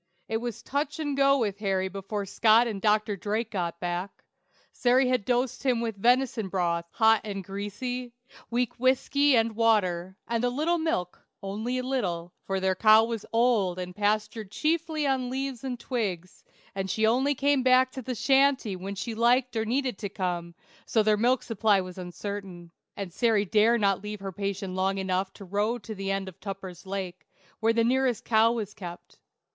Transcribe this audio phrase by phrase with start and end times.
[0.27, 3.15] It was touch and go with Harry before Scott and Dr.
[3.15, 4.23] Drake got back.
[4.71, 8.11] Sary had dosed him with venison broth, hot and greasy,
[8.49, 13.27] weak whiskey and water, and a little milk (only a little), for their cow was
[13.31, 16.43] old and pastured chiefly on leaves and twigs,
[16.73, 20.55] and she only came back to the shanty when she liked or needed to come,
[20.83, 25.31] so their milk supply was uncertain, and Sary dared not leave her patient long enough
[25.33, 27.27] to row to the end of Tupper's Lake,
[27.59, 29.19] where the nearest cow was kept.